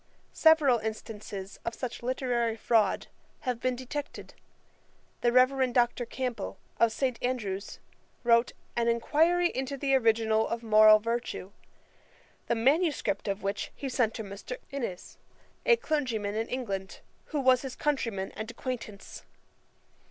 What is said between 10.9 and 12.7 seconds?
Virtue, the